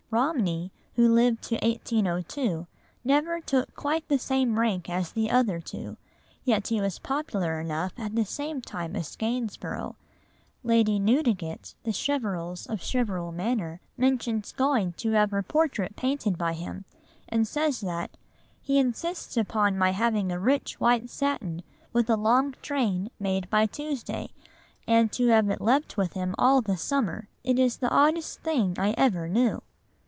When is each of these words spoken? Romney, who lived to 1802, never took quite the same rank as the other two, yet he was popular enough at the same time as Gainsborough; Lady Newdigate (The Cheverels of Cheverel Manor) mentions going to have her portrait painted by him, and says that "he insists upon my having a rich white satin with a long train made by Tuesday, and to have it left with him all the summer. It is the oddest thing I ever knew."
Romney, 0.13 0.73
who 0.97 1.07
lived 1.07 1.41
to 1.41 1.55
1802, 1.59 2.67
never 3.05 3.39
took 3.39 3.73
quite 3.77 4.05
the 4.09 4.19
same 4.19 4.59
rank 4.59 4.89
as 4.89 5.09
the 5.13 5.31
other 5.31 5.61
two, 5.61 5.95
yet 6.43 6.67
he 6.67 6.81
was 6.81 6.99
popular 6.99 7.61
enough 7.61 7.93
at 7.97 8.13
the 8.13 8.25
same 8.25 8.59
time 8.59 8.93
as 8.97 9.15
Gainsborough; 9.15 9.95
Lady 10.65 10.99
Newdigate 10.99 11.75
(The 11.83 11.93
Cheverels 11.93 12.67
of 12.67 12.81
Cheverel 12.81 13.31
Manor) 13.31 13.79
mentions 13.95 14.51
going 14.51 14.91
to 14.97 15.11
have 15.11 15.31
her 15.31 15.41
portrait 15.41 15.95
painted 15.95 16.37
by 16.37 16.55
him, 16.55 16.83
and 17.29 17.47
says 17.47 17.79
that 17.79 18.17
"he 18.61 18.77
insists 18.79 19.37
upon 19.37 19.77
my 19.77 19.91
having 19.91 20.29
a 20.29 20.37
rich 20.41 20.77
white 20.77 21.09
satin 21.09 21.63
with 21.93 22.09
a 22.09 22.17
long 22.17 22.53
train 22.61 23.09
made 23.17 23.49
by 23.49 23.65
Tuesday, 23.65 24.31
and 24.85 25.09
to 25.13 25.27
have 25.27 25.49
it 25.49 25.61
left 25.61 25.95
with 25.95 26.15
him 26.15 26.35
all 26.37 26.59
the 26.61 26.75
summer. 26.75 27.29
It 27.45 27.57
is 27.57 27.77
the 27.77 27.89
oddest 27.89 28.41
thing 28.41 28.75
I 28.77 28.93
ever 28.97 29.29
knew." 29.29 29.61